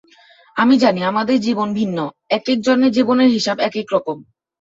আমি 0.55 0.75
জানি 0.77 1.01
আমাদের 1.03 1.37
জীবন 1.41 1.69
ভিন্ন, 1.73 1.97
একেকজনের 2.29 2.91
জীবনের 2.91 3.29
হিসেব 3.29 3.57
একেকরকম। 3.59 4.17